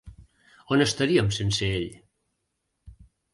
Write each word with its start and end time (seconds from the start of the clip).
On 0.75 0.81
estaríem 0.85 1.29
sense 1.37 1.69
ell? 1.75 1.87